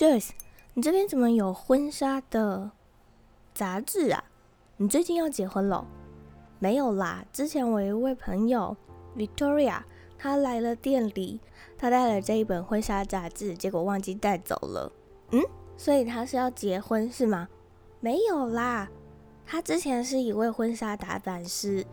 [0.00, 0.30] Joyce，
[0.72, 2.70] 你这边怎么有婚纱的
[3.52, 4.24] 杂志啊？
[4.78, 5.86] 你最近要结婚了？
[6.58, 8.74] 没有啦，之前我一位朋友
[9.14, 9.82] Victoria，
[10.16, 11.38] 她来了店里，
[11.76, 14.90] 她带了这一本婚纱杂志，结果忘记带走了。
[15.32, 15.42] 嗯，
[15.76, 17.46] 所以她是要结婚是吗？
[18.00, 18.88] 没有啦，
[19.44, 21.84] 她之前是一位婚纱打版师。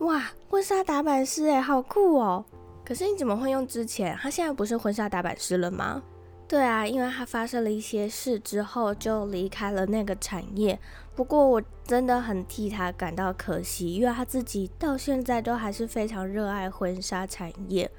[0.00, 2.44] 哇，婚纱打版师哎，好酷哦！
[2.84, 4.14] 可是你怎么会用之前？
[4.18, 6.02] 她现在不是婚纱打版师了吗？
[6.46, 10.78] 对啊，因为他发生了一些事之后，就离开了那个产业。
[11.16, 17.90] 不过我真的很替他感到可惜，因为他自己到现在都还是非常热爱婚纱产业，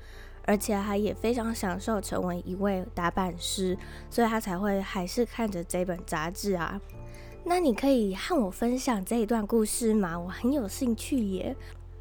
[0.45, 3.77] 而且他也非常享受成为一位打版师，
[4.09, 6.80] 所以他才会还是看着这本杂志啊。
[7.45, 10.17] 那你可以和我分享这一段故事吗？
[10.20, 11.55] 我很有兴趣耶，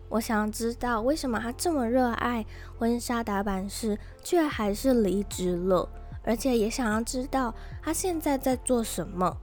[0.08, 2.44] 我想知道为什么他这么热爱
[2.78, 5.88] 婚纱打版师，却还是离职了，
[6.24, 9.36] 而且也想要知道他现在在做什么。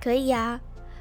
[0.00, 0.60] 可以呀，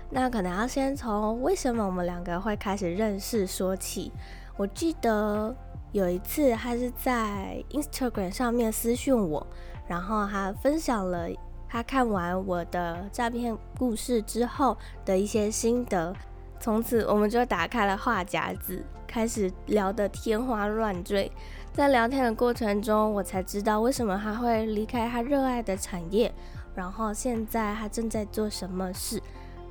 [0.10, 4.12] 那可能要先从为什么我们两个会开始认识说起。
[4.58, 5.56] 我记得
[5.92, 9.46] 有一次，他是在 Instagram 上面私讯我，
[9.88, 11.28] 然后他分享了
[11.70, 16.16] 他看完我的诈骗故事之后的一些心得。
[16.60, 21.32] 从此，我们就打开了话匣子，开始聊得天花乱坠。
[21.78, 26.34] 在聊天的过程中，我才知道为什么他会离开他热爱的产业。
[26.74, 29.22] 然后现在他正在做什么事？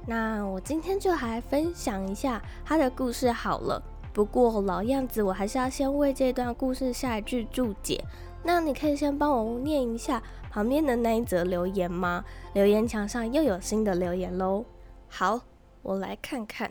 [0.06, 3.82] 那我今天就来分享一下他的故事好了。
[4.12, 8.04] 不过老样子，我还是要先为这段故事下一句注解。
[8.44, 12.24] 那你可以先帮我念一下旁边的那一则留言吗？
[12.52, 14.64] 留言墙上又有新的留言喽。
[15.08, 15.40] 好，
[15.82, 16.70] 我来看看。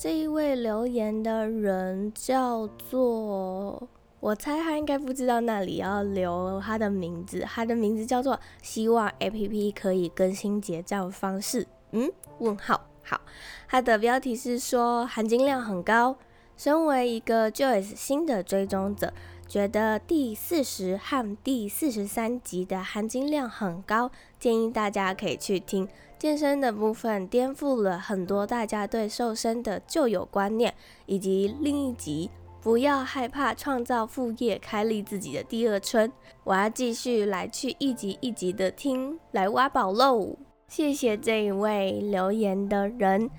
[0.00, 3.88] 这一位留言的人叫做。
[4.20, 11.66] 我猜他应该不知道那里要留他的名字，他的名字叫做“希望 APP 可以更新结账方式”。
[11.90, 12.12] 嗯？
[12.38, 12.86] 问号。
[13.02, 13.20] 好，
[13.66, 16.16] 他的标题是说含金量很高。
[16.56, 19.12] 身为一个 Joyce 新的追踪者，
[19.48, 25.88] 觉得第四十和第四十三集的含金量很高，建议大家可以去听。
[26.18, 30.74] 健身的部分颠覆了很多大家对瘦身的旧有观念，
[31.06, 32.28] 以及另一集。
[32.60, 36.10] 不要害怕创造副业，开立自己的第二春。
[36.42, 40.36] 我要继续来去一集一集的听，来挖宝喽！
[40.66, 43.30] 谢谢这一位留言的人，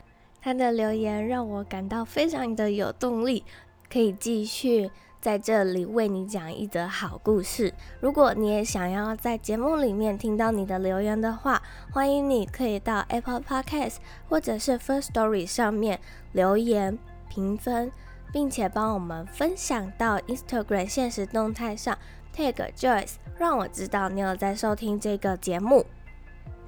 [0.42, 3.44] 他的留言让我感到非常的有动力，
[3.92, 4.90] 可以继续
[5.22, 7.74] 在这里为你讲一则好故事。
[8.00, 13.97] 如果你也想要在节目里面听到你的留言的话，欢迎你可以到 Apple Podcast
[14.28, 16.00] 或者是 First Story 上面
[16.31, 16.97] 留言
[17.28, 17.91] 评分。
[18.31, 21.97] 并且帮我们分享到 Instagram 现实动态上
[22.36, 25.84] ，tag Joyce，让我知道你有在收听这个节目。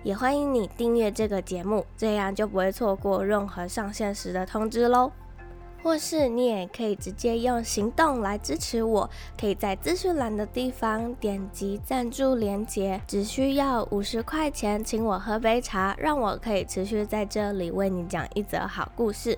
[0.01, 5.11] 也欢迎你订阅这个节目，这样就不会错过任何上线时的通知喽。
[5.83, 9.09] 或是你也可以直接用行动来支持我，
[9.39, 19.37] 可以在资讯栏的地方点击赞助连接，只需要五十块钱，请我喝杯茶，让我可以持续在这里为你讲一则好故事。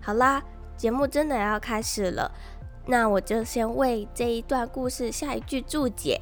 [0.00, 0.42] 好啦。
[0.76, 2.28] 节目真的要开始了，
[2.84, 6.20] 那我就先为这一段故事下一句注解：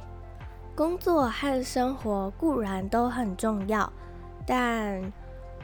[0.75, 3.91] 工作和生活固然都很重要，
[4.45, 5.01] 但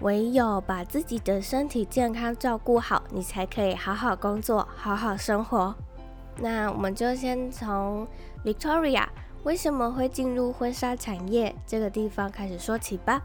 [0.02, 5.76] 唯有把自己的身体健康照顾好，你才可以好好工作，好好生活。
[6.38, 8.08] 那我们就先从
[8.46, 9.06] Victoria
[9.44, 13.22] 为什么会进入婚纱产业这个地方开始说起吧。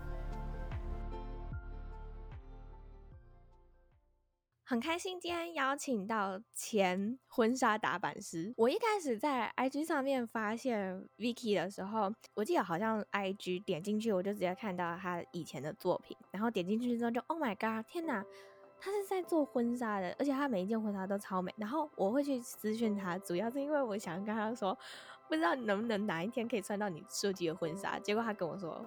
[4.66, 8.50] 很开心今天邀请到前婚纱打版师。
[8.56, 18.24] 我一开始在 IG 上面发现 Vicky 的时候，我记得好像 IG 点进去，我就直接看到他以前的作品，然后点进去之后就 Oh my God，天哪，
[18.80, 21.52] 他是在做婚纱的，而且他每一件婚纱都超美。
[21.58, 24.74] 然后我会去咨询他，主要是因为我想跟他说，
[25.28, 27.98] 不知道能不能哪一天可以穿到你设计的婚纱。
[27.98, 28.82] 结果他跟我说。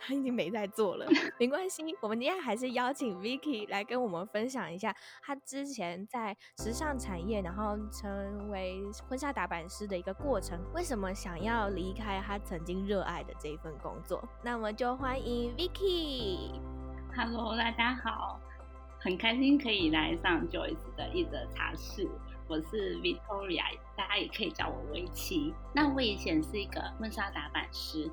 [0.00, 1.06] 他已经没在做了，
[1.38, 1.84] 没关系。
[2.00, 10.58] 我们今天还是邀请 Vicky 来跟我们分享一下他之前在时尚产业，然后成为婚纱打版师的一个过程。
[10.74, 14.26] 为什么想要离开他曾经热爱的这一份工作？
[14.42, 16.60] 那我们就欢迎 Vicky。
[17.14, 18.40] Hello，大家好，
[19.00, 22.08] 很开心可以来上 Joyce 的一则茶室。
[22.48, 23.62] 我是 Victoria，
[23.96, 25.54] 大家也可以叫我维琪。
[25.72, 28.10] 那我以前是一个婚纱打版师。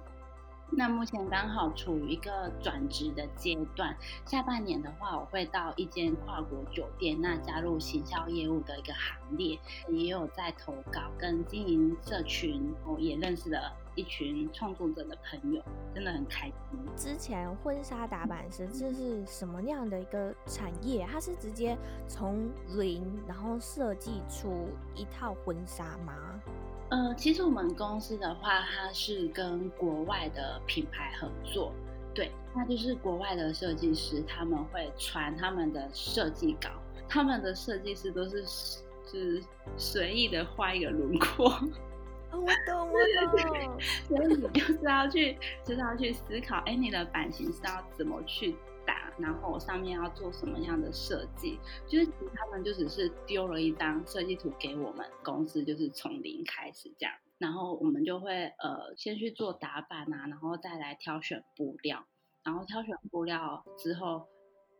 [0.69, 9.57] 那目前刚好处于一个转职的阶段，下半年的话，我会到一间跨国酒店，那加入行销业务的一个行列，
[9.89, 15.63] 也有在投稿跟经营社群，我也认识了一群创作者的朋友，
[15.95, 16.79] 真的很开心。
[16.95, 21.07] 之前婚纱打版师这是什么样的一个产业？
[21.09, 21.77] 它是直接
[22.07, 26.13] 从零然后设计出一套婚纱吗？
[26.89, 31.73] 呃，其实我们公司的话，它是跟国外的品牌合作，
[32.13, 36.69] 对，那就是国外的设计师他们会传他们的设计稿，
[37.09, 38.45] 他们的设计师都是
[39.05, 39.43] 是
[39.75, 41.49] 随意的画一个轮廓。
[42.31, 42.93] 哦，我懂，我
[43.37, 43.79] 懂。
[44.07, 48.57] 所以你就是要去，就是要去思考，哎，你的版型是要怎么去打，
[49.19, 51.59] 然后我上面要做什么样的设计？
[51.87, 62.05] 就是他们就只是丢了一张设计图给我们公司，就是从零开始这样，然后我们就会呃先去做打版啊，然后再来挑选布料，
[62.43, 64.27] 然后挑选布料之后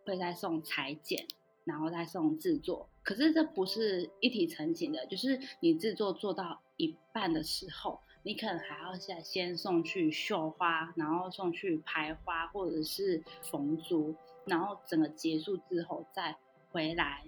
[0.06, 1.26] 会再送裁剪。
[1.68, 14.14] 然后再送制作，可是这不是一体成型的，就是你制作做到一半的时候，你可能还要先先送去绣花，然后送去排花或者是缝珠，
[14.44, 16.36] 然后整个结束之后再
[16.70, 17.24] 回来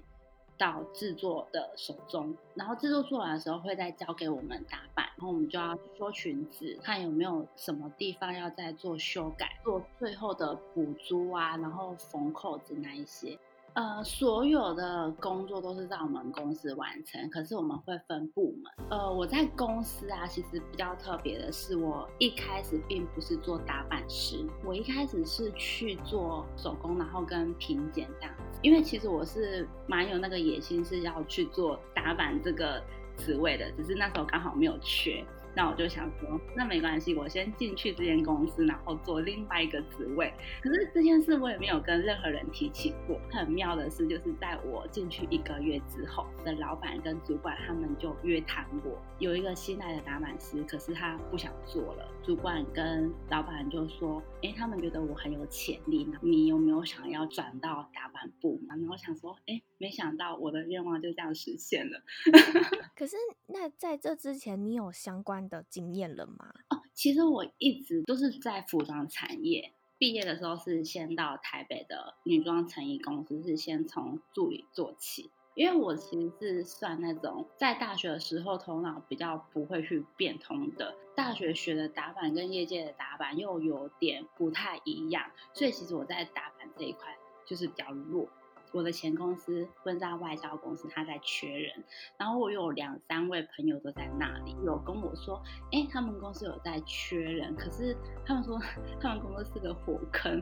[0.58, 13.40] 到制作的手中，然后制作做完的时候会再交给我们打版，然后我们就要说裙子，看有没有什么地方要再做修改，做最后的补珠啊，然后缝扣子那一些。
[13.74, 18.88] 呃，所有的工作都是在我们公司完成，可是我们会分部门。
[18.90, 28.60] 呃，我在公司啊，其实比较特别的是，我一开始并不是做打版师，我一开始是去做手工，然后跟评剪这样子。
[28.62, 32.84] 因为其实我是蛮有那个野心，是要去做打版这个
[33.18, 35.24] 职位的，只是那时候刚好没有缺。
[35.56, 40.34] 那我就想说，那没关系，我先进去这间公司，然后做另外一个职位。
[40.62, 43.20] 可是这件事我也没有跟任何人提起过。
[43.32, 52.08] 很妙的是，就是在我进去一个月之后，的老板跟主管他们就约谈我，有一个新来的打板师，可是他不想做了。
[52.24, 62.02] 主管跟老板就说：“哎，他们觉得我很有潜力，你有没有想要转到打板部嘛？”然后想说：“哎，没想到我的愿望就这样实现了。
[62.96, 63.16] ”可是
[63.48, 66.54] 那在这之前，你有相关的经验了吗？
[66.70, 69.72] 哦，其实我一直都是在服装产业。
[69.98, 75.30] 毕业的时候是先到台北的女装成衣公司，是先从助理做起。
[75.56, 88.30] 因为我其实是算那种在大学的时候头脑比较不会去变通的，大学学的打版跟业界的打版又有点不太一样，所以其实我在打版这一块就是比较弱。
[88.72, 91.84] 我的前公司婚纱外交公司，他在缺人，
[92.18, 97.96] 然后我有两三位朋友都在那里，有跟我说，哎，他们公司有在缺人，可是
[98.26, 98.60] 他们说
[99.00, 100.42] 他们公司是个火坑，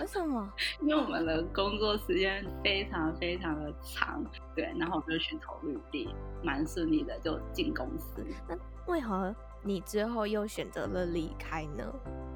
[0.00, 0.52] 为什么？
[0.82, 4.24] 因为我们的工作时间非常非常的长，
[4.54, 6.08] 对，然后我就去投履历，
[6.42, 8.24] 蛮顺利的就进公司。
[8.48, 8.56] 那
[8.86, 11.84] 为何你之后又选择了离开呢？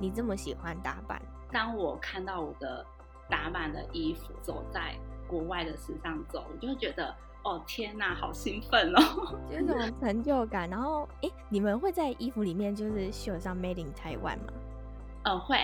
[0.00, 1.22] 你这么喜欢打扮，
[1.52, 2.84] 当我看到我的
[3.30, 4.94] 打扮的衣服走在
[5.32, 9.00] 国外的时尚周，我就会觉得哦天哪，好兴奋哦，
[9.50, 10.68] 就是这种成就感。
[10.68, 14.52] 然后，哎，你们会在衣服里面就是绣上 Made in Taiwan 吗？
[15.24, 15.56] 呃，会。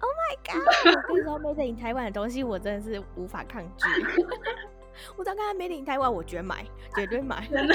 [0.00, 0.96] Oh my god！
[0.96, 3.86] 我跟你说，Made in Taiwan 的东西我真的是无法抗拒。
[5.16, 7.48] 我只要看到 Made in Taiwan，我绝对买，绝对买。
[7.48, 7.74] 真的。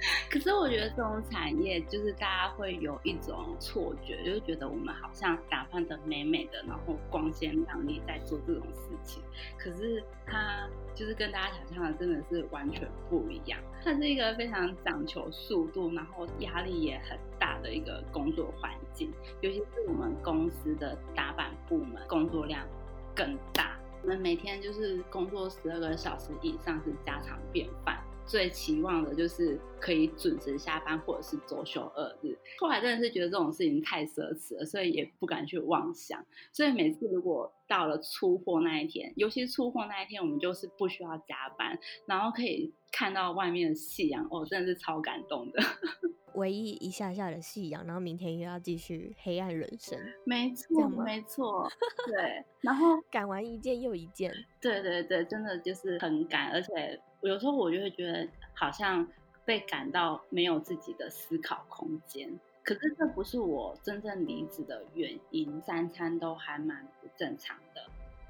[0.30, 9.22] 可是我觉得这种产业就是大家会有一种错觉，就是觉得我们好像打扮得美美的，然后光鲜亮丽在做这种事情。
[9.58, 13.60] 可是它就是跟大家想象的真的是完全不一样。
[13.82, 19.12] 它是一个非常讲求速度，然后压力也很大的一个工作环境。
[19.40, 22.66] 尤其是我们公司的打版部门，工作量
[23.14, 23.78] 更大。
[24.02, 28.02] 我们每天就是工作十二个小时以上是家常便饭。
[28.26, 32.36] 最期望的就是可以准时下班，或者是周休二日。
[32.58, 36.24] 后来真的是觉得这种事情太奢侈了，所以也不敢去妄想。
[36.52, 45.60] 所以每次如果到了出货那一天，尤其是出货那一天，我们就是不需要加班，然后可以看到外面的夕阳，哦，真的是超感动的。
[46.34, 49.98] 唯一一下下的夕阳，然后明天又要继续黑暗人生。
[50.24, 51.68] 没错，没错，
[52.06, 52.44] 对。
[52.60, 57.00] 然后赶完一件又一件，对对对，真的就是很赶，而且。
[57.22, 59.06] 有时候我就会觉得好像
[59.44, 65.60] 被赶到没有自己的思考空间，可是这不是我真正离职的原因。
[65.62, 67.82] 三餐都还蛮不正常的，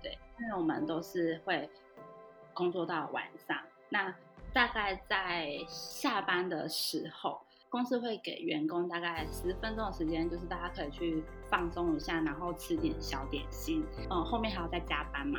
[0.02, 1.68] 对，因为我们都是会
[2.54, 3.60] 工作到晚上。
[3.88, 4.14] 那
[4.52, 13.84] 大概在下班的时候，公司会给员工大概十分钟的时间，就是大家可以去放松一下，然后吃点小点心。
[14.10, 15.38] 嗯，后面还要再加班嘛。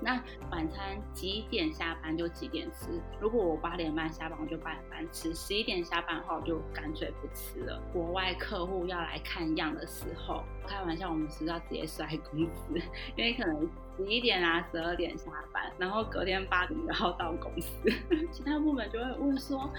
[0.00, 3.00] 那晚餐几点下班就几点吃。
[3.20, 7.80] 如果我八点半下班，我就八点半吃；十一点下班的话，我就干脆不吃了。
[7.92, 12.74] 国外客户要来看样的时候，开玩笑，我们是要直接摔工资，
[13.16, 17.90] 因为可能十一点啊、十二点下班，然后隔天八点然后到公司，
[18.32, 19.70] 其他部门就会问说：“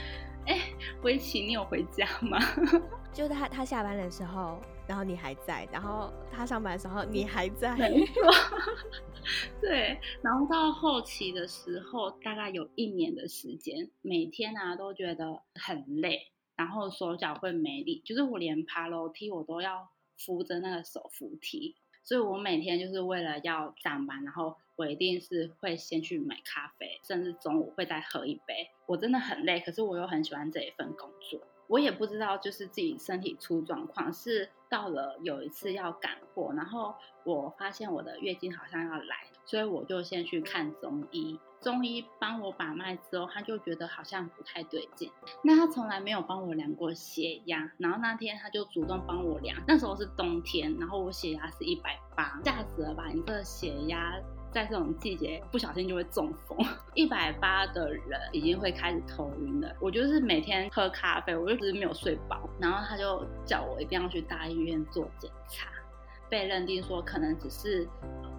[0.48, 0.62] 哎，
[1.02, 2.40] 薇琪，你有回家吗？”
[3.14, 8.22] 就他他下班的时候，然后你还在，然后他上班的时候你还在，没错，
[9.62, 10.00] 对。
[10.22, 28.70] 然后到后期的时候，大概有一年的时间，每天啊都觉得很累，然后手脚会没力，就是我连爬楼梯我都要扶着那个手扶梯，所以我每天就是为了要上班，然后我一定是会先去买咖啡，甚至中午会再喝一杯。
[28.86, 31.42] 我真的很累，可是我又很喜欢这一份工作。
[31.68, 36.94] 我也不知道，就是自己身体出状况，是到了有一次要赶货，然后
[37.24, 41.40] 我发现我的月经好像要来，所以我就先去看中医。
[41.62, 45.12] 中医帮我把脉之后，他就觉得好像不太对劲。
[45.44, 49.58] 那他从来没有帮我量过血压，然后那天他就主动帮我量。
[49.68, 53.08] 那时候是冬天，然后我血压是一百八，吓死了吧？
[53.08, 54.14] 你这血压。
[54.56, 56.58] 在这种季节，不小心就会中风。
[56.94, 59.76] 一百八的人已经会开始头晕了。
[59.82, 62.50] 我就是每天喝咖啡，我就只是没有睡饱。
[62.58, 65.68] 然后他就叫我一定要去大医院做检查，
[66.30, 67.86] 被认定说可能只是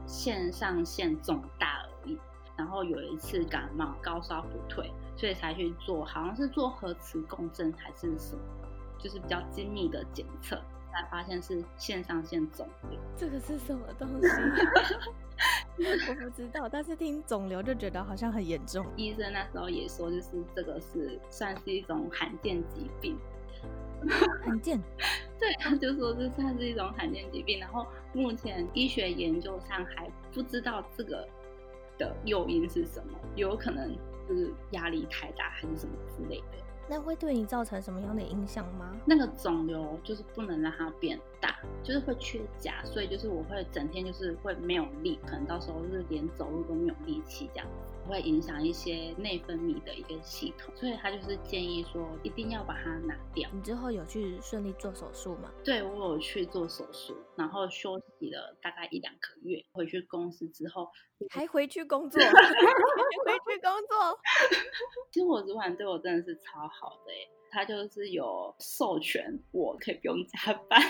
[0.07, 2.19] 线上腺肿大而已。
[2.57, 8.41] 然后有一次感冒高烧不退，所以才去做，好像是做核磁共振还是什么，
[8.99, 10.59] 就是比较精密的检测，
[10.93, 12.99] 才发现是肾上腺肿瘤。
[13.17, 14.29] 这个是什么东西？
[15.79, 18.87] 我不知道，但是听肿瘤就觉得好像很严重。
[18.97, 23.19] 医生那时候也说，就是这个是算是一种罕见疾病。
[24.45, 24.81] 罕见？
[25.39, 27.59] 对，他就说这算是一种罕见疾病。
[27.61, 31.27] 然后目前医学研究上还不知道这个
[31.99, 33.91] 的诱因是什么，有可能
[34.29, 36.59] 是压力太大还是什么之类的。
[36.89, 38.95] 那会对你造成什么样的影响吗？
[39.05, 47.67] 那个肿瘤就是不能让它变大，就是会缺钾，所以就是我会整天就是会没有力，可能到时候就是连走路都没有力气这样，
[48.07, 53.51] 会影响一些内分泌的一个系统，所以他就是建议说一定要把它拿掉。
[53.53, 55.53] 你之后有去顺利做手术吗？
[55.63, 60.89] 对，我有去做手术，然后休息了大概一两个月，回去公司之后
[61.31, 64.19] 还回去工作，还回去工作。
[65.13, 66.87] 其实我主管对我真的是超好。
[66.87, 67.13] 好的，
[67.51, 70.81] 他就是有授权我可以不用加班，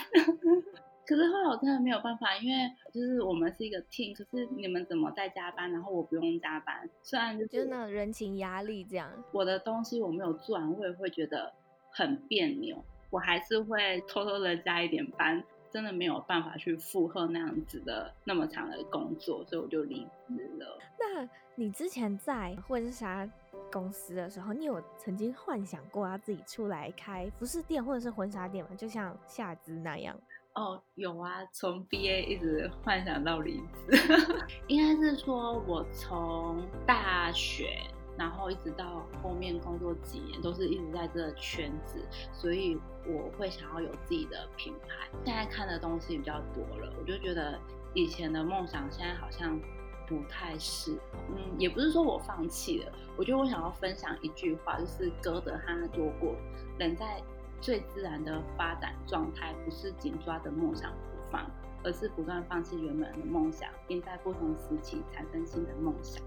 [1.06, 11.52] 可是后来我真的没有办法，因为就是我们是一个 team，可是你们怎么在加班，然后我不用加班，虽然就是，就是那种人情压力这样，我的东西我没有做完，我也会觉得
[11.90, 15.42] 很别扭，我还是会偷偷的加一点班。
[15.68, 20.78] 真的没有办法去负荷那样子的那么长的工作，所以我就离职了。
[20.98, 23.28] 那你之前在婚纱
[23.70, 28.70] 公司的时候，你有曾经幻想过要自己出来开服饰店或者是婚纱店吗？
[28.74, 30.18] 就像夏姿那样？
[30.56, 33.96] 哦，有啊，从毕业一直幻想到离职。
[34.68, 37.78] 应该是说我从大学。
[38.18, 42.74] 然后一直到后面工作几年，都是一直在这个圈子，所以
[43.06, 45.06] 我会想要有自己的品牌。
[45.22, 47.60] 现在看的东西比较多了，我就觉得
[47.92, 49.60] 以前的梦想现在好像
[50.08, 51.18] 不太适合。
[51.36, 56.34] 嗯，也不是说我放弃了，我觉得我想要分享一句话，就是歌德他说过：
[56.78, 57.22] 人在
[57.60, 61.50] 最自然的发展状态，不是紧抓着梦想不放，
[61.82, 66.22] 而是不断放弃原本的梦想，并在不同时期产生新的梦想。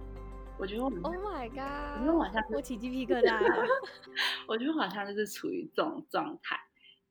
[0.57, 1.95] 我觉得我，Oh my god！
[1.95, 3.65] 我觉得我好像我起鸡皮疙瘩了。
[4.45, 6.59] 我觉得好像就是处于这种状态，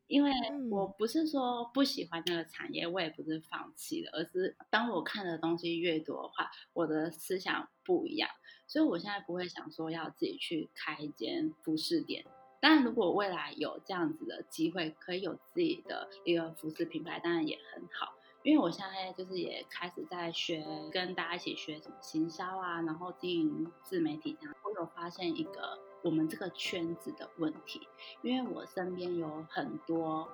[0.06, 0.30] 因为
[0.70, 8.28] 我不是说不喜欢那个产业，我也不是放弃了，而是当我看的东西越多的话，我的思想不一样，
[8.66, 12.26] 所以我现在不会想说要自己去开一间服饰店。
[12.60, 18.14] 但，如果未来有这样子的机会，可以有自己的一个服饰品牌，当然也很好。
[18.44, 24.54] 因为我现在就是也开始在学，跟大家一起学什么行销啊，然后经营自媒体这样。
[24.64, 27.86] 我有发现一个我们这个圈子的问题，
[28.22, 30.26] 因为我身边有很多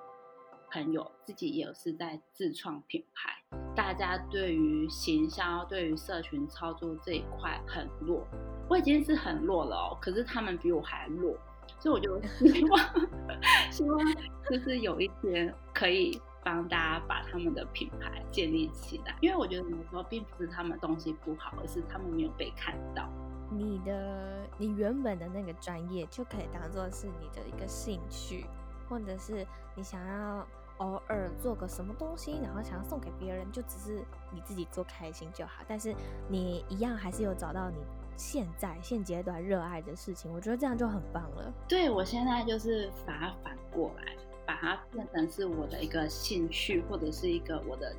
[0.71, 3.35] 朋友自己也是在自创品牌，
[3.75, 8.25] 大家对于行销、对于社群操作这一块很弱。
[8.69, 11.35] 我已经是很弱了哦，可是他们比我还弱，
[11.79, 12.79] 所以我就 希望，
[13.71, 13.99] 希望
[14.49, 16.21] 就是有一天可以。
[16.45, 23.09] 帮大家把他们的品牌建立起来，因为我觉得有时候并不是他们东西不好，而是他们没有被看到。
[23.49, 28.45] 你的你原本的那个专业就可以当做是你的一个兴趣，
[28.87, 29.43] 或者是
[29.73, 35.63] 你想要偶尔做个什么东西，然后想要送给别人，就只是你自己做开心就好。
[35.67, 35.95] 但是
[36.29, 37.77] 你一样还是有找到你
[38.17, 41.53] 现在现阶段热爱的事情，我觉得这样就很棒了。
[41.67, 44.13] 对，我现在就是把它反过来，
[44.45, 47.95] 把它变成是我的一个兴趣，或者是一个我的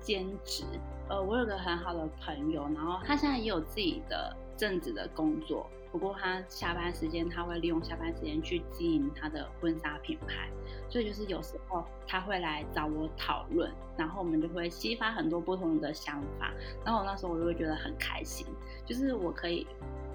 [0.00, 0.64] 兼职。
[1.08, 5.68] 呃，我有个很好的朋友，然后他现在也有自己的正职的工作。
[5.92, 10.50] 不过他下班时间，他会利用下班时间去经营他的婚纱品牌，
[10.88, 16.52] 所以就是有时候他会来找我讨论，然后我们就会激发很多不同的想法，
[16.84, 18.44] 然后那时候我就会觉得很开心，
[18.84, 19.64] 就是我可以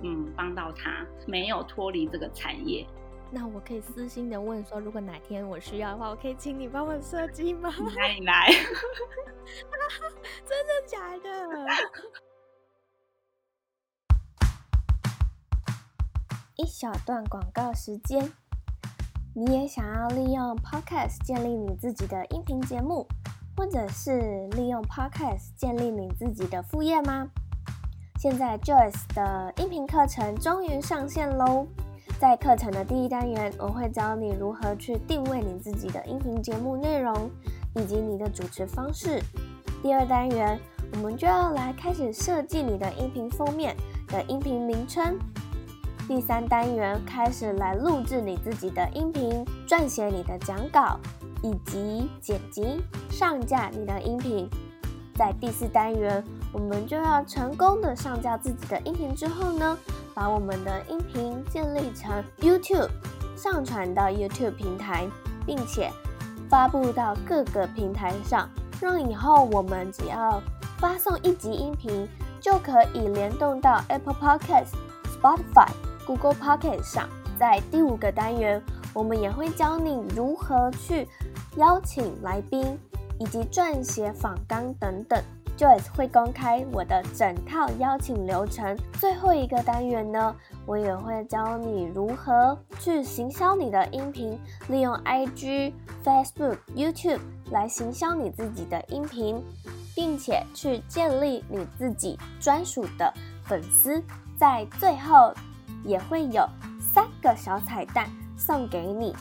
[0.03, 2.85] 嗯帮到他，没有脱离这个产业。
[3.31, 7.73] 那我可以私心的问说，如果哪天我需要的话，我可以请你帮我设计吗？
[7.95, 8.47] 来，你来，
[10.43, 11.67] 真的假的？
[16.59, 18.33] 一小段广告时间，
[19.33, 23.07] 你也想要利用 Podcast 建立你自己的音频节目，
[23.55, 27.29] 或者是利用 Podcast 建立你自己的副业吗？
[28.19, 31.65] 现在 Joyce 的音频课程终于上线喽！
[32.19, 37.31] 在课程的第一单元，我会教你如何去定位你自己的音频节目内容
[37.75, 39.23] 以及你的主持方式。
[39.81, 40.59] 第二单元，
[40.91, 43.73] 我们就要来开始设计你的音频封面
[44.09, 45.17] 的音频名称。
[46.09, 50.99] 第三单元开始来录制你自己的音频，撰写你的讲稿，
[51.43, 54.49] 以及剪辑上架你的音频。
[55.13, 59.77] 在第四单元，我们就要成功的上架自己的音频之后呢，
[60.15, 62.89] 把我们的音频建立成 YouTube，
[63.35, 65.07] 上传到 YouTube 平台，
[65.45, 65.91] 并且
[66.49, 68.49] 发布到各个平台上，
[68.81, 70.41] 让以后我们只要
[70.79, 72.09] 发送一集音频，
[72.41, 74.73] 就可以联动到 Apple Podcast、
[75.15, 75.69] Spotify。
[76.09, 78.59] Google Pocket 上，在第五个单元，
[78.95, 81.07] 我们也会教你如何去
[81.55, 82.79] 邀请来宾，
[83.19, 85.21] 以及撰写访纲等等。
[85.55, 88.75] Joyce 会公开我的整套邀请流程。
[88.93, 90.35] 最后一个单元呢，
[90.65, 94.35] 我也会教你如何去行销你的音频，
[94.67, 95.73] 利用 IG、
[96.03, 97.19] Facebook、YouTube
[97.51, 99.45] 来行销你自己的音频，
[99.93, 103.13] 并且去建立你自己专属的
[103.45, 104.01] 粉丝。
[104.39, 105.31] 在最后。
[105.83, 106.47] 也会有
[106.79, 109.15] 三个小彩蛋送给你。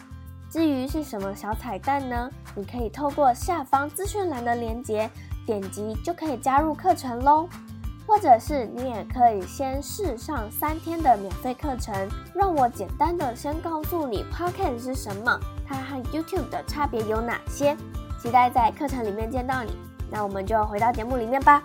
[0.51, 2.31] 至于是什么小彩蛋呢？
[2.55, 5.11] 你可以透过下方资讯栏的链接
[5.45, 7.49] 点击就可以加入课程喽。
[8.07, 11.95] 或者是你也可以先试上三天的免费课程。
[12.35, 17.77] 让我简单的先告诉你 Podcast 是什么，它和 YouTube 的差别有哪些。
[18.23, 19.77] 期待在课程里面见到你。
[20.11, 21.63] 那我们就回到节目里面吧。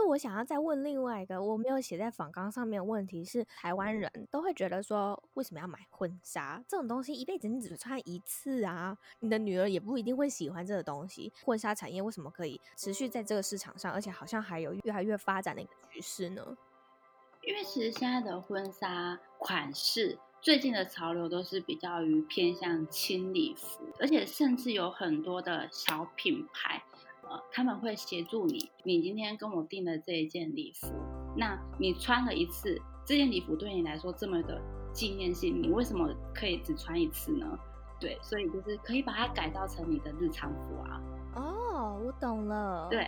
[0.00, 7.12] 是我想要再问另外一个，我没有写在访纲上面的问题是，台湾人都会觉得说，为什么要买婚纱这种东西？
[7.12, 11.32] 一辈子你只穿一次啊，你的女儿也不一定会喜欢这个东西。
[11.44, 16.56] 婚纱产业为什么可以持续在这个市场上，而且好像还有越来越发展的一个趋势呢？
[17.42, 26.82] 因为其实现在的婚纱款式，最近的潮流都是比较于偏向轻礼服，而且甚至有很多的小品牌。
[27.50, 28.70] 他们会协助你。
[28.84, 30.88] 你今天跟我订的这一件礼服，
[31.36, 34.60] 那你穿了一次，这件礼服对你来说这么的
[34.92, 37.58] 纪念性，你为什么可以只穿一次呢？
[37.98, 41.02] 对，所以就是可以把它改造成你的日常服啊。
[41.34, 42.88] 哦，我懂了。
[42.90, 43.06] 对。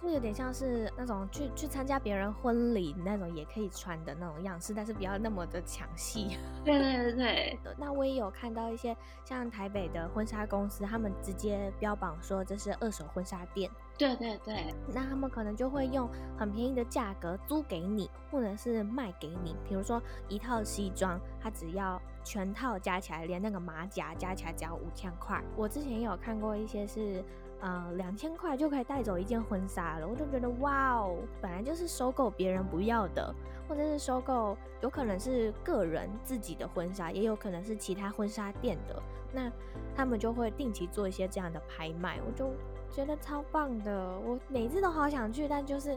[0.00, 6.38] 就有点像是那种去去参加别人婚礼那种也可以穿的那种样式，但是不要那么的抢戏。
[6.64, 7.74] 对对对对。
[7.76, 13.70] 那我也有看到一些像台北的婚纱公司，他们直接标榜说这是二手婚纱店。
[13.98, 14.74] 对对对。
[14.92, 19.54] 那他们可能就会用很便宜的价格租给你，或者是卖给你。
[19.68, 25.42] 比如说一套西装，它只要全套加起来，连那个马甲加起来只要五千块。
[25.56, 27.22] 我之前也有看过一些是。
[27.62, 33.32] 呃，两千块就可以带走一件婚纱了，我就觉得哇哦，本来就是收购别人不要的，
[33.68, 39.00] 或者是收购有可能是个人自己的婚纱，也有可能是其他婚纱店的，
[39.32, 39.48] 那
[39.94, 42.50] 他们就会定期做一些这样的拍卖，我就
[42.90, 45.96] 觉得超棒的，我每次都好想去，但就是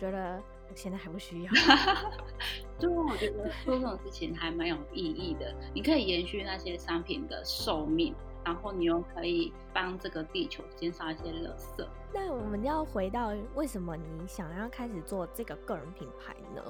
[0.00, 1.52] 觉得我现在还不需要。
[2.80, 8.12] 就我觉得做这种事情还蛮有意义的，你可以延续那些商品的寿命。
[8.46, 11.84] 然后你又可以帮这个地球减少一些垃圾。
[12.14, 16.62] 那我们要回到为什么你想要开始做这个个人品牌呢？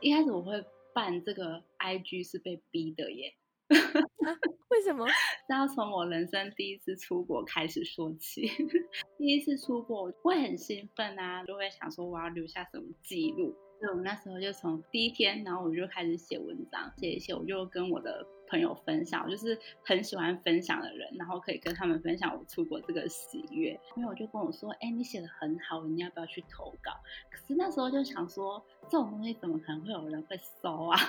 [0.00, 0.52] 一开始我会
[0.92, 3.32] 办这个 IG 是被逼的耶。
[3.68, 4.34] 啊、
[4.70, 5.06] 为什么？
[5.48, 8.50] 这要从我人生第一次出国开始说起。
[9.16, 13.54] 第一次出国会很兴奋啊，就会想说我要留下什么记录。
[13.78, 23.78] 所以我那时候就从第一天，然后我就开始写文章，写一写，我就跟我的朋友分享，我就是很喜欢分享的人，然后可以跟他们分享我出国这个喜悦。
[23.94, 26.92] 朋友就跟我说：“哎，你写的很好，你要不要去投稿？”
[27.30, 30.98] 可是那时候就想说，这种东西怎么可能会有人会收啊？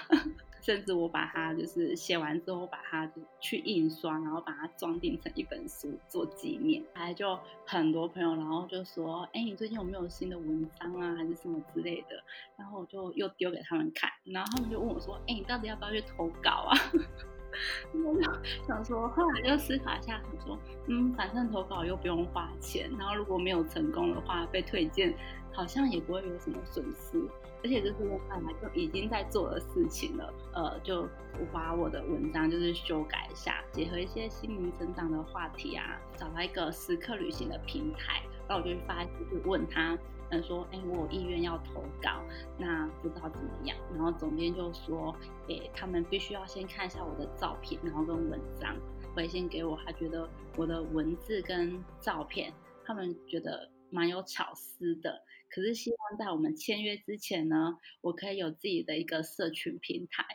[0.62, 6.84] 甚至我把它就是写完之后，把它去印刷，然后把它装订成一本书做纪念。
[6.94, 12.24] 还就很多朋友，然后就说：“哎，你最近有没有新的文章啊，还是什么之类的？”
[12.56, 16.78] 然后我就又丢给他们看，然后他们就问我说：“哎，你到底要不要去投稿啊？”
[18.06, 18.22] 我就
[18.68, 25.14] 想说，后来就思考一下，想说：“嗯，反正投稿又不用花钱，然后如果没有成功的话，被推荐
[25.52, 27.22] 好像也不会有什么损失。”
[27.64, 39.12] 而且这是我本来就已经在做的事情了，呃，就我把我的文章就是修改一下，结合一些心灵成长的话题啊，找到一个时刻旅行的平台，然后我就发就
[39.46, 39.96] 问他，
[40.32, 42.24] 嗯，说，哎，我有意愿要投稿，
[42.58, 45.16] 那不知道怎么样，然后总编就说，
[45.50, 48.76] 哎，他们必须要先看一下我的照片，然后跟文章
[49.14, 52.54] 回信给我，他觉得我的文字跟照片，
[52.86, 55.22] 他们觉得蛮有巧思的。
[55.50, 60.26] 可是希望在我们签约之前呢，我可以有自己的一个社群平台，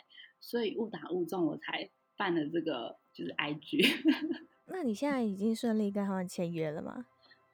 [0.40, 4.44] 所以误打误撞我才办了这个就是 IG。
[4.66, 7.06] 那你现在已经顺利跟他们签约了吗？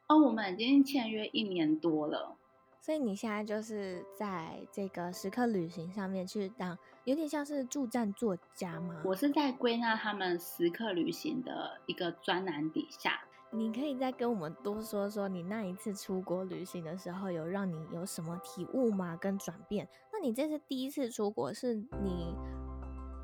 [0.07, 2.35] 哦，我们已经签约一年多了，
[2.81, 9.01] 所以你现在就是在这个时刻旅行上面去当有点像是驻站作家吗？
[9.05, 13.21] 我是在归纳他们时刻旅行的一个专栏底下。
[13.49, 19.15] 你可以再跟我们多说说，你那一次出国旅行的时候，有让你有什么体悟吗？
[19.15, 19.87] 跟转变？
[20.11, 22.35] 那你这次第一次出国，是你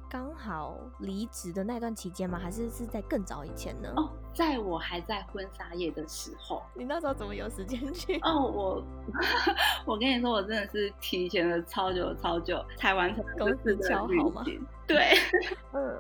[0.10, 2.40] 刚好离职的那段期间吗？
[2.40, 3.94] 还是是在更早以前呢？
[3.96, 6.64] 哦，在我还在婚纱业的时候。
[6.74, 8.18] 你那时候怎么有时间去？
[8.22, 8.84] 哦，我
[9.86, 14.66] 我跟你说，我真的是提前了超久超久才完成公司的旅行。
[14.88, 15.14] 对，
[15.74, 15.98] 嗯。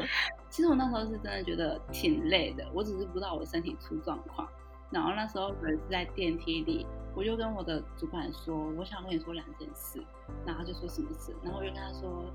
[0.49, 4.47] 其实我那时候是真的觉得挺累的，我只是不知道我身体出状况。
[4.89, 10.03] 然后那时候我是在电梯里，我就跟我的主管说，我想跟你说两件事。
[10.47, 11.35] 然后就说什么事？
[11.43, 12.25] 然后我就跟他说，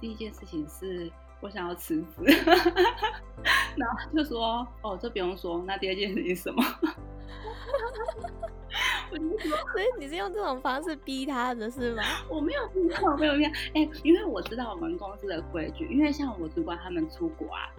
[0.00, 2.24] 第一件事情是我想要辞职。
[3.76, 5.62] 然后就说，哦，这不用说。
[5.66, 6.62] 那第二件事情是什么？
[9.08, 12.02] 所以你是用这种方式逼他的是吗？
[12.28, 13.50] 我没有逼他，我没有逼他。
[13.74, 17.70] 哎、欸，因为我知道我们公司的规矩，因为像我主管他们出国啊，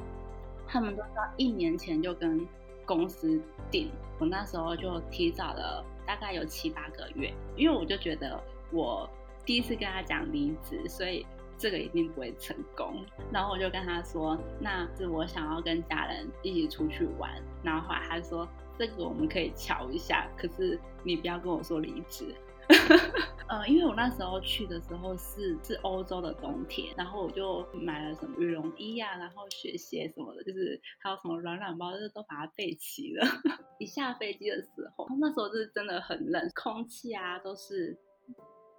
[0.67, 2.47] 他们都是要一年前就跟
[2.85, 3.91] 公司定。
[4.19, 9.09] 我那时候就提早了大概有七八个月，因为我就觉得我
[9.45, 11.25] 第一次跟他讲离职，所以
[11.59, 13.05] 这个一定不会成功。
[13.31, 17.29] 然后我就跟他说，那是我想要跟家人一起出去玩。
[17.61, 18.49] 然后后来他说。
[18.79, 22.33] 这个我们可以瞧一下，可是你不要跟我说离职。
[23.49, 33.27] 呃，因为我那时候去的时候是是欧洲的冬天，然后我就买了什么羽绒衣啊，然后雪鞋什么的，就是还有什么软软包，就是都把它备齐了。
[33.79, 37.97] 一下飞机的时候，那时候是真的很冷，空气啊都是，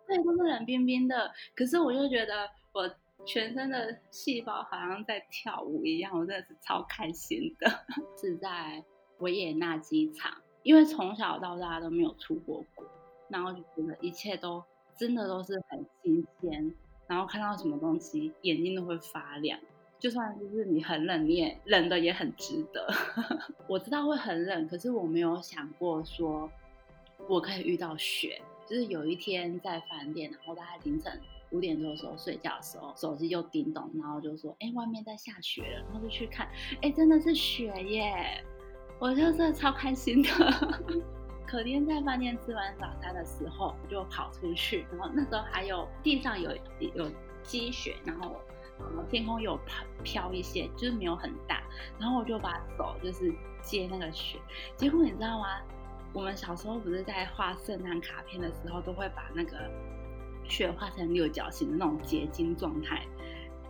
[0.09, 1.31] 对，都是冷冰冰的。
[1.55, 2.91] 可是我就觉得我
[3.27, 7.69] 全身的细胞好像在跳舞一样，我真的是超开心的，
[8.17, 8.85] 是在。
[9.21, 12.87] 维也纳机场，因为从小到大都没有出过国，
[13.29, 14.65] 然后就觉得一切都
[14.97, 16.75] 真的都是很新鲜，
[17.07, 19.61] 然后看到什么东西眼睛都会发亮，
[19.99, 22.89] 就算就是你很冷，你也冷的也很值得。
[23.69, 26.51] 我知道会很冷，可是我没有想过说
[27.29, 28.41] 我可以遇到雪。
[28.67, 31.21] 就是有一天在饭店，然后大概凌晨
[31.51, 36.49] 五点多的时候睡觉的时候，手机就叮咚，然后就说：“哎，外面在下雪了。”然后就去看，
[36.83, 38.45] 哎，真的是雪耶！
[38.99, 40.29] 我就是超开心的，
[41.49, 46.51] 可天在饭店吃完早餐的时候就跑出去，然后那时候还有地上有
[46.95, 47.11] 有
[47.43, 48.37] 积雪，然后
[49.09, 51.63] 天空有飘飘一些，就是没有很大，
[51.99, 54.39] 然后我就把手就是接那个雪，
[54.77, 55.61] 结果你知道吗？
[56.13, 59.71] 我们小时候不是在画圣诞卡片的时候，都会把那个
[60.51, 63.07] 雪化成六角形的那种结晶状态，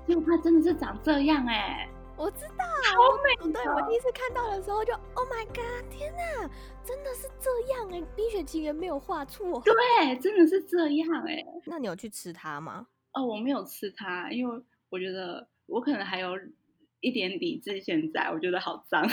[0.06, 1.88] 结果它真的是长这样哎、欸。
[2.16, 2.64] 我知道，
[2.96, 3.52] 好美。
[3.52, 6.50] 对，我第一次看到的时候就，Oh my god，天哪，
[6.84, 9.62] 真的是这样哎，《冰雪奇缘》没有画错。
[9.62, 11.42] 对，真的是这样哎。
[11.64, 12.88] 那你有去吃它吗？
[13.12, 16.38] 哦，我没有吃它，因为我觉得我可能还有
[17.00, 17.80] 一点理智。
[17.80, 19.08] 现在我觉得好脏。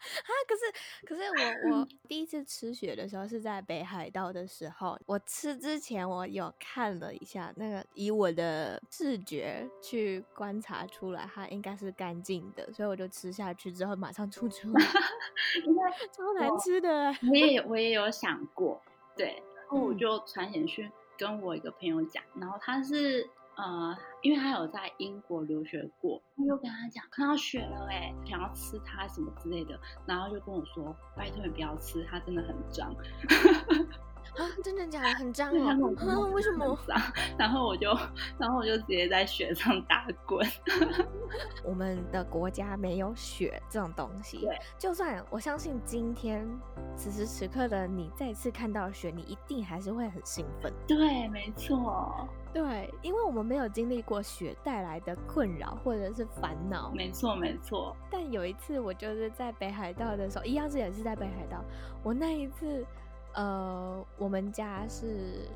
[0.00, 0.30] 啊！
[0.48, 1.22] 可是，可是
[1.70, 4.98] 我我第一次吃雪的时候是在北海道的时候。
[5.06, 14.80] 我吃之前我有看了一下，那个以我的视觉去观察出来，它应该是干净的，所以我就吃下去之后马上吐出来，
[15.66, 17.14] 应该超难吃的。
[17.28, 18.80] 我也我也有想过，
[19.16, 23.28] 对，然后我就传简讯跟我一个朋友讲，然后他是
[23.60, 32.94] 呃，因为他有在英国留学过，我就跟他讲看到雪了哎，想要吃它什么之类的，然后就跟我说拜托你不要吃，它真的很脏。
[34.36, 35.08] 啊，真的假的？
[35.14, 35.92] 很脏哦！
[35.98, 36.78] 啊，为什么？
[37.38, 37.88] 然后我就，
[38.38, 40.46] 然后我就直接在雪上打滚。
[41.64, 44.38] 我们的国家没有雪这种东西。
[44.38, 46.46] 对，就算我相信今天
[46.96, 50.72] 此时此刻的你再次看到雪，你一定还是会很兴奋。
[50.86, 52.28] 对，没错。
[52.52, 56.90] 对，因为我们没有经历过雪带来的困扰或者是烦恼。
[56.92, 57.96] 没错，没错。
[58.10, 61.64] 但有一次，我就是在北海道的时候，一样是也是在北海道，
[62.02, 62.86] 我那一次。
[63.34, 65.48] 呃，我们家是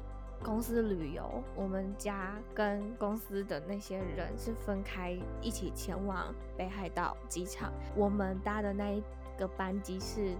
[0.42, 7.72] 公司旅游，我们家跟公司的那些人是分开一起前往北海道机场。
[7.96, 9.02] 我们搭的那一
[9.38, 10.34] 个班机是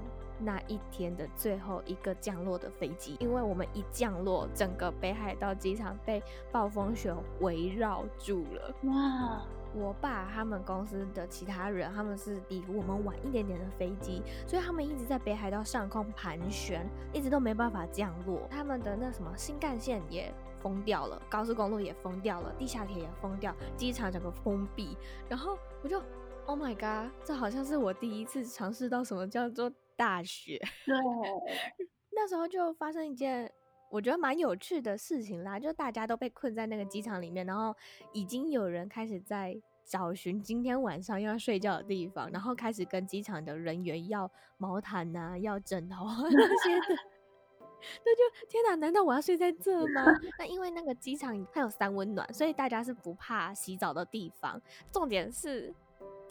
[0.45, 8.75] 那一天的最后一个降落的飞机，因为我们一降落，整个北海道机场被暴风雪围绕住了。
[8.85, 9.43] 哇！
[9.77, 18.47] 我爸他们公司的其他人，他们是比我们晚一点点的飞机，所以他们一直在北海道上空盘旋，一直都没办法降落。
[18.49, 24.97] 他们的那什么新干线也封掉了，高速公路也封掉了，地下铁也封掉，机场整个封闭。
[25.29, 26.01] 然后我就
[26.47, 30.61] ，Oh my god，这好像是我第一次尝试到什么叫做大雪。
[30.87, 30.95] 对，
[32.13, 33.53] 那时候就发生一件。
[33.91, 37.73] 我觉得蛮有趣的事情啦，就大家都被困在那个机场里面，然后
[38.13, 47.03] 已经有人开始在找寻今天晚上要睡觉的地方，然后开始跟机场的人员要毛毯呐、啊、要枕头啊那些的。
[48.05, 50.05] 那就天哪，难道我要睡在这吗？
[50.41, 54.61] 那因为那个机场它有三温暖，所以大家是不怕洗澡的地方。
[54.91, 55.73] 重点是。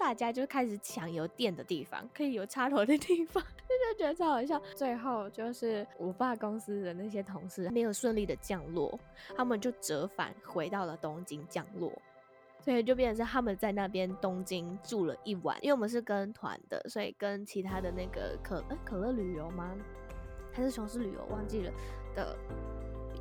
[0.03, 4.61] 大家就开始抢有电的地方，可以有插头的地方， 就觉得超好笑。
[4.75, 8.99] 最后就是我爸公司的那些同事没有顺利的降落，
[9.33, 11.89] 他们就折返回到了东京降落，
[12.59, 15.57] 所以就变成是他们在那边东京住了一晚。
[15.61, 19.73] 因为我们是跟团的，所以跟其他的那个可呃可乐旅游吗？
[20.51, 21.71] 还是雄狮旅游忘记了
[22.13, 22.37] 的，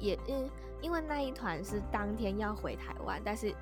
[0.01, 3.55] 也因因为那一团是当天要回台湾，但是。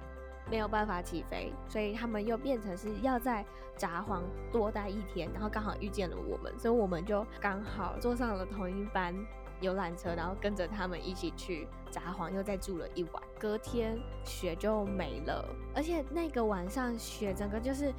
[0.51, 3.45] 没有办法起飞，所以他们又变成是要在
[3.77, 9.15] 札幌多待一天，然后刚好遇见了我们，所以我们就刚好坐上了同一班
[9.61, 13.23] 游览车，然后跟着他们一起去札幌，又再住了一晚。
[13.39, 17.93] 隔天雪就没了，而且那个晚上雪整个就是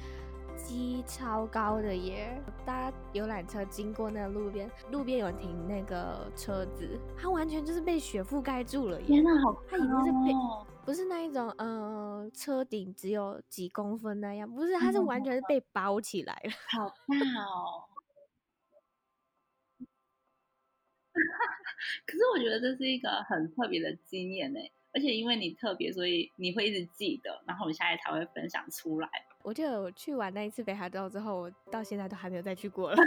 [0.62, 2.40] 积超高的耶！
[2.64, 9.06] 搭游览车经过那个路边，路边有停那个车子，它完全就是被雪覆盖住了耶！
[9.06, 9.62] 天哪，好哦！
[9.68, 10.32] 它已经是被。
[10.84, 16.94] 不是那一种，嗯、呃，车顶只有几公分那样，不是，它是完全是被包起来了，好大
[17.44, 17.84] 哦。
[22.04, 24.58] 可是我觉得这是一个很特别的经验呢，
[24.92, 29.08] 而且因为你特别，所以你会一直记得，然后我们下来才会分享出来。
[29.42, 32.96] 我记得我去完那一次北海道之后，我到现在都还没有再去过了。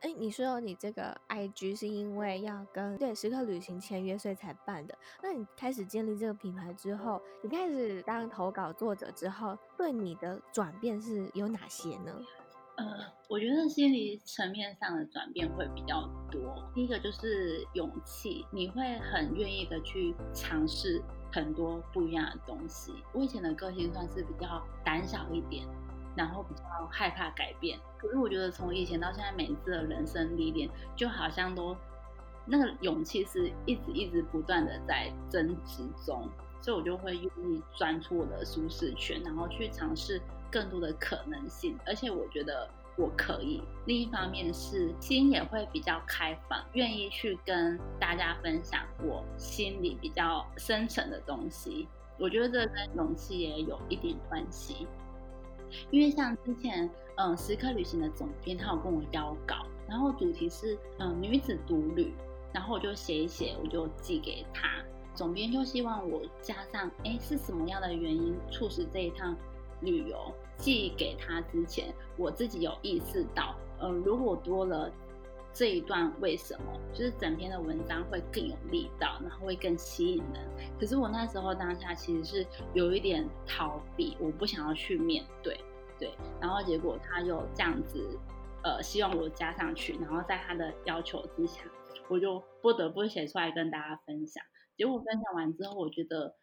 [0.00, 4.94] 哎，你说你这个 IG 是因为要跟对时刻旅行签约，所以才办的。
[5.22, 12.12] 那你开始建立这个品牌之后，你开始当投稿作者之后，对你的转变是有哪些呢？
[12.76, 12.84] 呃，
[13.28, 16.70] 我觉得心理层面上的转变会比较多。
[16.74, 21.00] 第一个就是勇气，你会很愿意的去尝试
[21.34, 22.94] 很多不一样的东西。
[23.12, 25.66] 我以前的个性算是比较胆小一点。
[26.16, 31.76] 然后比较害怕改变，可是我觉得从以前到现在，每一次的人生历练，就好像都
[32.44, 36.28] 那个勇气是一直一直不断的在增值中，
[36.60, 41.76] 所以我就会愿意钻出我的舒适圈，然后去尝试更多的可能性。
[41.84, 43.62] 而且我觉得我可以。
[43.86, 51.86] 另一方面是心也会比较开放，愿意去跟大家分享我心里比较深层的东西。
[52.18, 54.86] 我觉得这跟勇气也有一点关系。
[55.90, 62.14] 因为像之前，嗯，时刻旅行的总编他有跟我邀稿，然后主题是嗯女子独旅，
[62.52, 64.68] 然后我就写一写，我就寄给他。
[65.14, 69.36] 总编就希望我加上，哎，是什么样的原因促使这一趟
[69.80, 70.32] 旅游？
[70.56, 74.90] 寄给他之前，我自己有意识到，嗯，如果多了
[75.52, 80.48] 这一段为什么，就是整篇的文章会更有力道，然后会更吸引人。
[80.80, 85.58] 可是我那时候当下其实是有一点逃避，我不想要去面对。
[85.96, 88.18] 对，然后结果他又这样子，
[88.64, 91.60] 呃，希望我加上去，然后在他的要求之下，
[92.08, 94.42] 我就不得不写出来跟大家分享。
[94.76, 96.34] 结果分享完之后，我觉得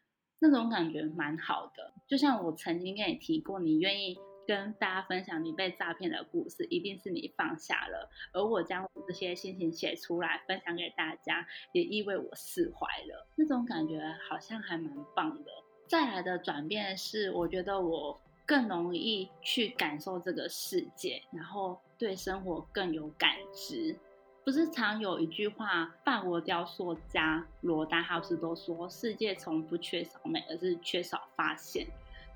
[0.44, 8.10] 那种感觉蛮好的，就像我曾经跟你提过，你愿意跟大家分享你被诈骗的故事，一定是你放下了。
[8.34, 13.28] 而我将我这些心情写出来，分享给大家，也意味我释怀了。
[13.36, 15.52] 那种感觉好像还蛮棒的。
[15.88, 23.96] 再来的转变是，我觉得我更容易去感受这个世界，然后对生活更有感知。
[24.44, 31.86] 不是常有一句话，法国雕塑家罗丹哈斯都说：“世界从不缺少美，而是缺少发现。”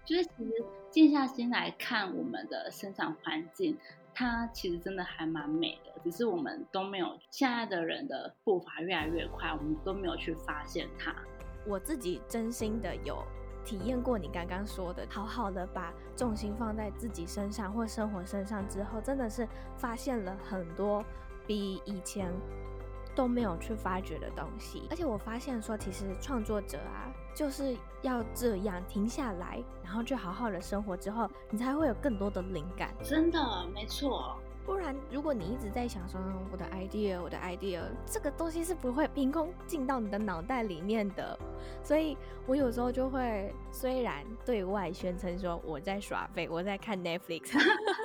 [0.06, 0.52] 就是其实
[0.91, 3.76] 静下心来看我们的生长环境，
[4.13, 7.18] 它其实真的还蛮美的，只是我们都没有。
[7.32, 11.12] 现在的人的步伐越来越快，我们都没有去发现它。
[11.65, 13.18] 我自己真心的有
[13.65, 21.04] 体验过你刚刚说的，好好的把重心放在自己身上或生活身上之后，真的是发现了很多。
[21.47, 22.31] 比以前
[23.15, 32.93] 都没有去发掘的东西，而且我发现说，其实创作者啊，就是要这样停下来，然后去好好的生活之后，你才会有更多的灵感。
[33.03, 33.39] 真的，
[33.73, 34.36] 没错。
[34.65, 36.19] 不然，如果你一直在想说
[36.51, 41.38] 我的 idea，我的 idea，这个东西是不会凭空进到你的脑袋里面的。
[41.84, 47.51] 所以我有时候就会，虽然对外宣称说我在耍废，我在看 Netflix。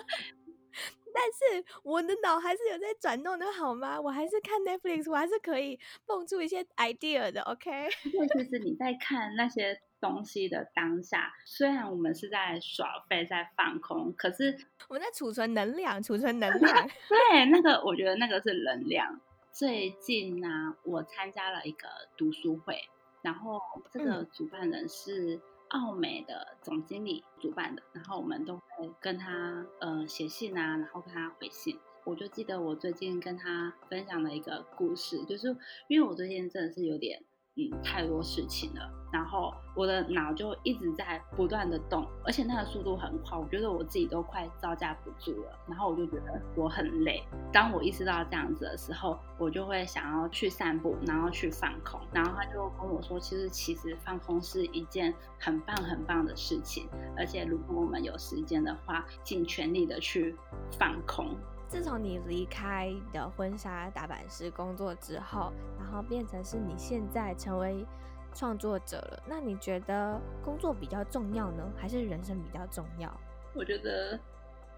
[1.20, 4.00] 但是我的脑还是有在转动的，好吗？
[4.00, 7.90] 我还是看 Netflix，我还是可以蹦出一些 idea 的，OK？
[8.10, 14.56] 因为其实你在看那些东西的当下，虽然我们是在耍废，在放空，可是
[14.88, 16.88] 我们在储存能量，储存能 量。
[17.06, 19.20] 对，那个我觉得那个是能量。
[19.52, 22.80] 最近呢、啊，我参加了一个读书会，
[23.20, 23.60] 然后
[23.92, 25.38] 这个主办人是。
[25.70, 31.78] 嗯奥美的总经理主办的，然后我们都会跟他呃写信啊，然后跟他回信。
[32.04, 35.56] 我就记得我最近跟他分享了一个故事，就是
[35.86, 37.22] 因为我最近真的是有点。
[37.60, 45.58] 嗯，太多事情了，然后我的脑就一直在不断的动，而且那个速度很快，我觉得我自己都快招架不住了。
[45.66, 47.22] 然后我就觉得我很累。
[47.52, 52.00] 当我意识到这样子的时候，我就会想要去散步，然后去放空。
[52.12, 60.34] 然后他就跟我说，其实其实放空是一件很棒很棒的事情，而且如果我们有时间的话，尽全力的去
[60.78, 61.36] 放空。
[61.70, 67.86] 自从你离开的婚纱打版师工作之后，然后变成是你现在成为
[68.34, 73.08] 创作者了，那你觉得工作比较重要呢，还是人生比较重要？
[73.54, 74.18] 我觉得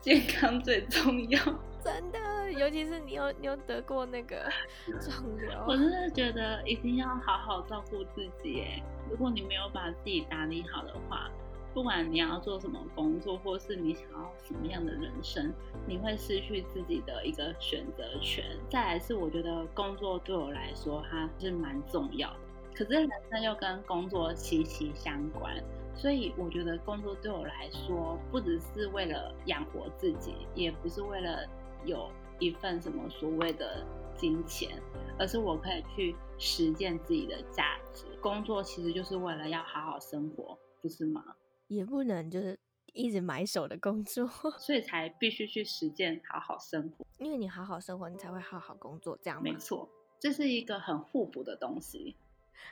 [0.01, 1.41] 健康最重要，
[1.83, 4.45] 真的，尤其是你有你有得过那个
[5.01, 8.61] 肿瘤，我真的觉得一定要好好照顾自己。
[8.61, 11.31] 哎，如果你没有把自己打理好的话。
[11.75, 15.53] 不管你要做什么工作，或是你想要什么样的人生，
[15.87, 18.45] 你会失去自己的一个选择权。
[18.69, 22.37] 再来是，我觉得工作对我来说，它是蛮重要的。
[22.75, 25.63] 可是人生又跟工作息息相关，
[25.95, 31.47] 所以我觉得工作对我来说，不只是为了养活自己，也不是为了
[31.85, 34.71] 有一份什么所谓的金钱，
[35.19, 38.05] 而是我可以去实践自己的价值。
[38.21, 41.23] 工作其实就是为了要好好生活，不是吗？
[41.75, 42.59] 也不能就是
[42.93, 44.27] 一直埋手的工作，
[44.59, 47.07] 所以才必须去实践好好生活。
[47.19, 49.45] 因为你好好生活，你才会好好工作，这样吗？
[49.45, 52.17] 没错，这是一个很互补的东西。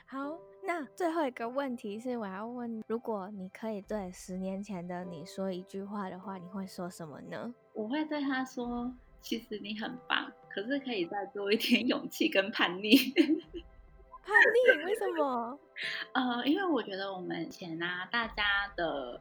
[0.05, 7.53] 好，那最后一个问题是，我要问，如果你可以对十年前的你说一句话的话，你会说什么呢？
[7.73, 12.95] 我会对他说：“其实你很棒，可是可以再多一点勇气跟叛逆。”
[14.23, 14.85] 叛逆？
[14.85, 15.59] 为什么？
[16.13, 19.19] 呃，因为我觉得我们以前啊，大家的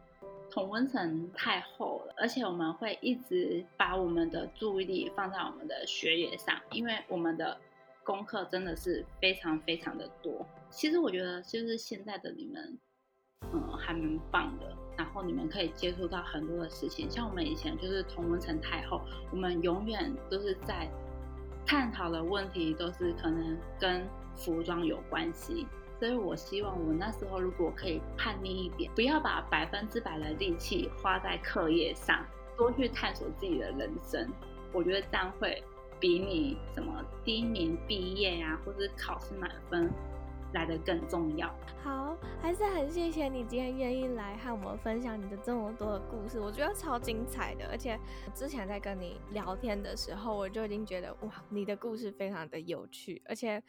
[0.50, 7.56] 同温层太厚了，而且我们会一直把我们的注意力放在我们的学业上，因为我们的
[8.04, 10.46] 功课真的是非常非常的多。
[10.68, 12.78] 其实我觉得，就是现在的你们，
[13.52, 14.76] 嗯，还蛮棒的。
[14.98, 20.86] 然后你们可以接触到很多的事情，像我们以前就是同温层太厚，我们永远都是在
[21.64, 24.06] 探讨的问题都是可能跟。
[24.37, 25.66] 服装有关系，
[25.99, 32.25] 所以我希望我那时候如果可以叛逆一点，不要把百分之百的力气花在课业上，
[32.57, 34.27] 多去探索自己的人生。
[34.73, 35.62] 我觉得这样会
[35.99, 39.90] 比你什么第一名毕业呀、啊，或者考试满分
[40.55, 41.55] 来得更重要。
[41.83, 47.69] 好，还是很谢谢你今天愿意来和我们分享你的这么多的故事，我觉得超精彩的。
[47.69, 47.99] 而且
[48.35, 53.62] 之前在跟你聊天的时候，我就已经觉得哇，你的故事非常的有趣，而且。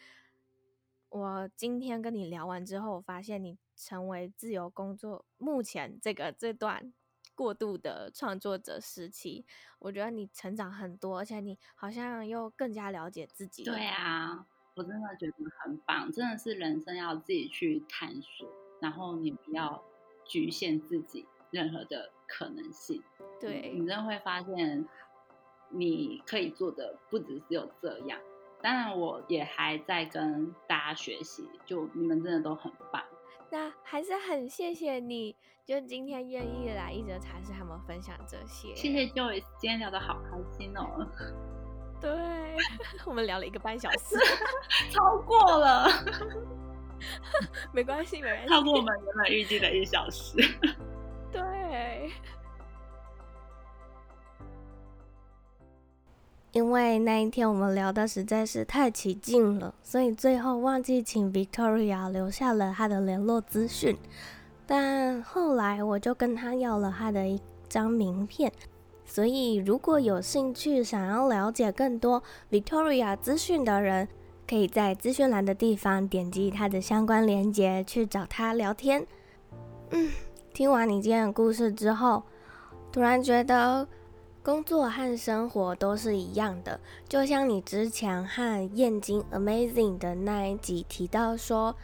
[1.11, 6.93] 我今天跟你聊完之后，我发现你成为自由工作目前这个这段
[7.35, 9.45] 过渡的创作者时期，
[9.79, 13.65] 我觉得你成长很多，而且你好像又更加了解自己。
[13.65, 18.49] 对啊，我真的觉得很棒，真的是人生要自己去探索，
[18.79, 19.83] 然后你不要
[20.23, 23.03] 局限自己任何的可能性。
[23.37, 24.87] 对，你真的会发现，
[25.69, 28.17] 你可以做的不只是有这样。
[28.61, 33.03] 当然，我也还在跟大家学习，就你们真的都很棒。
[33.49, 35.35] 那还是很谢谢你，
[35.65, 38.73] 就今天愿意来一则茶室，和我们分享这些。
[38.75, 41.07] 谢谢 Joyce，今天聊得好开心哦。
[41.99, 42.09] 对，
[43.05, 44.15] 我们聊了一个半小时，
[44.89, 45.87] 超过了。
[47.73, 50.37] 没关系，没关系，超过我们原本预计的一小时。
[51.31, 52.11] 对。
[56.53, 63.97] 因为那一天我们聊的实在是太起劲了，所以最后忘记请 Victoria 留下了他的联络资讯。
[64.67, 67.39] 但后来我就跟他要了他的一
[67.69, 68.51] 张名片，
[69.05, 74.09] 所以如果有兴趣想要了解更多 Victoria 资讯的人，
[74.45, 79.07] 可以在资讯栏的地方点击他的相关链接去找他聊天。
[79.91, 80.09] 嗯，
[80.53, 82.23] 听完你今天的故事之后，
[82.91, 83.87] 突然觉得。
[84.43, 91.75] 工作和生活都是一样的，就像你之前和燕京 Amazing 的那一集提到说，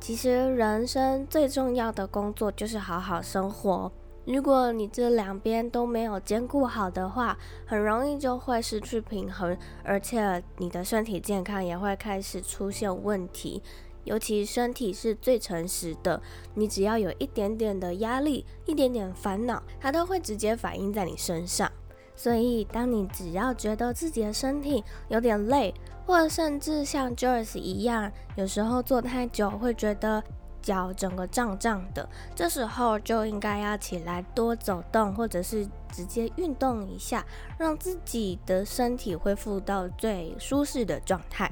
[0.00, 3.92] 其实人生最重要的工作就是好好生活。
[4.24, 7.36] 如果你这两边都没有兼顾好的话，
[7.66, 13.62] 很容易就会失去平衡，而且你的身体健康也会开始出现问题。
[14.04, 16.22] 尤其身体是最诚实的，
[16.54, 21.70] 你只要有一点点的压力、一点点烦恼，它都会直接反映在你身上。
[22.20, 25.72] 所以，当你只要觉得自己的身体有点累，
[26.04, 30.22] 或者甚至像 Joyce 一样，有时候坐太久会觉得
[30.60, 37.24] 脚整个胀胀的，这时候就应该要起来多走动，或者是直接运动一下，
[37.56, 41.50] 让自己的身体恢复到最舒适的状态。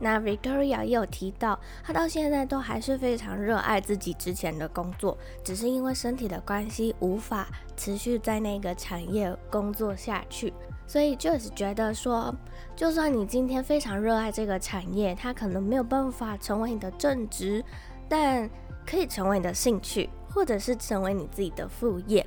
[0.00, 7.46] 那 Victoria 也有提到，她到现在都还是非常热爱自己之前的工作，只是因为身体的关系无法
[7.76, 10.52] 持续在那个产业工作下去。
[10.86, 12.34] 所以 Joyce 觉得说，
[12.74, 17.62] 就算你今天非常热爱这个产业，它可能没有办法成为你的正职，
[18.08, 18.50] 但
[18.84, 22.26] 可以成为你的兴趣，或者是成为你自己的副业。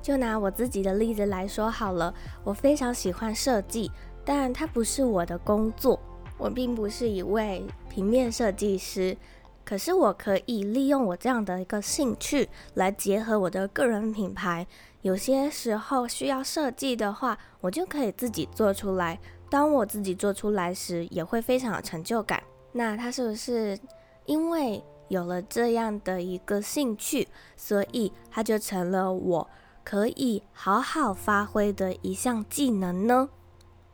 [0.00, 2.14] 就拿我自己的例子来说好了，
[2.44, 3.90] 我非常喜欢设计，
[4.24, 5.98] 但它不是我的工作。
[6.38, 9.16] 我并不是一位平面设计师，
[9.64, 14.66] 可是我可以利用我这样的一个兴趣来结合我的个人品牌。
[15.02, 19.18] 有些时候需要设计的话，我就可以自己做出来。
[19.48, 22.42] 当我自己做出来时，也会非常有成就感。
[22.72, 23.78] 那它是不是
[24.24, 29.48] 因为有了这样的一个兴趣，所以它就成了我
[29.84, 33.28] 可以好好发挥的一项技能呢？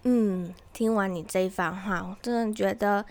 [0.04, 3.04] 嗯，听完你这一番话，我真的觉得，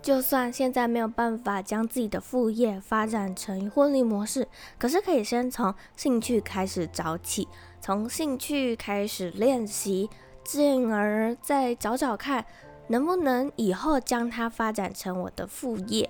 [0.00, 7.46] 就算现在没有办法将自己的副业发展成获利模式，可是可以先从兴趣开始找起，
[7.82, 10.08] 从兴趣开始练习，
[10.42, 12.46] 进而再找找看，
[12.88, 16.08] 能不能以后将它发展成我的副业。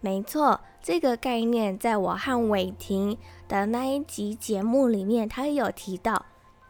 [0.00, 6.24] 没错，这个概念在我和伟霆的那一集节目里面，他也有提到。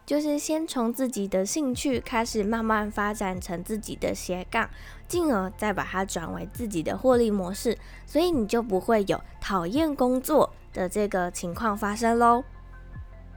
[0.05, 4.69] 就是先从自己的兴趣开始，慢慢发展成自己的斜杠，
[5.07, 12.43] 进而再把它转为自己的获利模式，所以你就不会有讨厌工作的这个情况发生喽。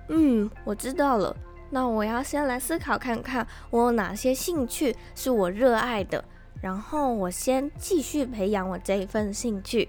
[0.09, 1.37] 嗯，我知道了。
[1.71, 6.25] 那我要先来思考看看，我有哪些兴趣是我热爱的，
[6.61, 9.89] 然后我先继续培养我这一份兴趣。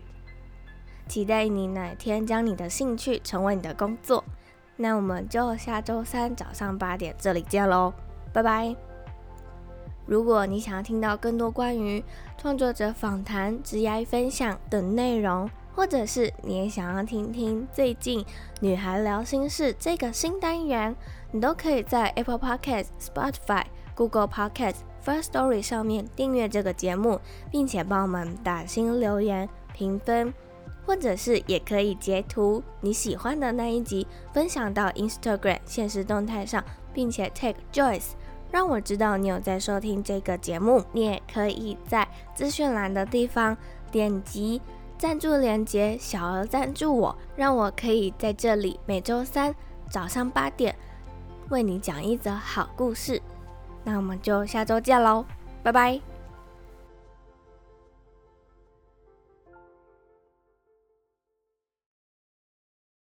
[1.08, 4.24] 期待你哪天将你的兴趣成为你的工作。
[4.78, 7.92] 那我们就下周三早上八点这里见喽，
[8.32, 8.76] 拜拜。
[10.06, 12.02] 如果你想要听到更多关于
[12.38, 18.26] 创作者访谈、职业分享等内容，或者是你也想要听听最近
[18.62, 20.96] 女孩聊心事这个新单元，
[21.32, 23.64] 你都可以在 Apple Podcast、Spotify、
[23.96, 27.20] Google Podcast、First Story 上面订阅这个节目，
[27.52, 30.34] 并且帮我们打星留言评分。
[30.88, 36.64] 或者是也可以截图你喜欢的那一集，分享到 Instagram 现实动态上，
[36.94, 38.12] 并且 tag Joyce，
[38.50, 40.82] 让我知道你有在收听这个节目。
[40.94, 43.56] 你也可以在资讯栏的地方
[43.92, 44.62] 点击
[44.98, 49.54] 赞助链接，小额赞助我，让我可以在这里每周三
[49.90, 50.74] 早上八点
[51.50, 53.22] 为你讲一则好故事。
[53.84, 55.26] 那我们就下周见喽，
[55.62, 56.17] 拜拜。